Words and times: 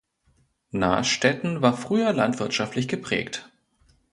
Nastätten 0.71 1.61
war 1.61 1.77
früher 1.77 2.11
landwirtschaftlich 2.11 2.87
geprägt. 2.87 3.51